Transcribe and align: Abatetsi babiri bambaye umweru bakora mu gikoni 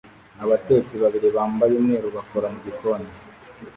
Abatetsi 0.43 0.93
babiri 1.03 1.27
bambaye 1.35 1.73
umweru 1.79 2.07
bakora 2.17 2.47
mu 2.53 2.59
gikoni 2.65 3.09